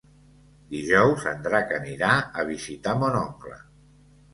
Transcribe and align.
Dijous 0.75 1.27
en 1.33 1.45
Drac 1.49 1.75
anirà 1.83 2.11
a 2.45 2.49
visitar 2.53 3.01
mon 3.05 3.23
oncle. 3.25 3.65